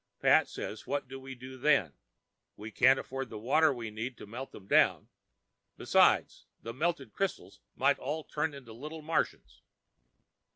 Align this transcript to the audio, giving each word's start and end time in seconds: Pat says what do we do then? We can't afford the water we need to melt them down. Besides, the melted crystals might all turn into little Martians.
Pat 0.19 0.47
says 0.47 0.87
what 0.87 1.07
do 1.07 1.19
we 1.19 1.35
do 1.35 1.57
then? 1.59 1.93
We 2.57 2.71
can't 2.71 2.97
afford 2.97 3.29
the 3.29 3.37
water 3.37 3.71
we 3.71 3.91
need 3.91 4.17
to 4.17 4.25
melt 4.25 4.51
them 4.51 4.65
down. 4.65 5.09
Besides, 5.77 6.47
the 6.59 6.73
melted 6.73 7.13
crystals 7.13 7.59
might 7.75 7.99
all 7.99 8.23
turn 8.23 8.55
into 8.55 8.73
little 8.73 9.03
Martians. 9.03 9.61